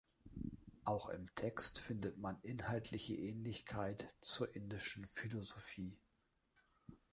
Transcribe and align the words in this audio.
Auch 0.83 1.09
im 1.09 1.29
Text 1.35 1.77
findet 1.77 2.17
man 2.17 2.41
inhaltliche 2.41 3.13
Ähnlichkeit 3.13 4.11
zur 4.19 4.49
indischen 4.55 5.05
Philosophie. 5.05 5.95